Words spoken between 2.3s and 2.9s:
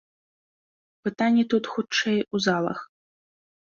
у залах.